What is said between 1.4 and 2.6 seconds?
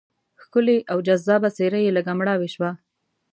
څېره یې لږه مړاوې